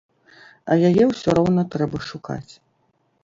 А 0.71 0.77
яе 0.89 1.03
ўсё 1.11 1.29
роўна 1.39 1.61
трэба 1.75 1.97
шукаць. 2.09 2.51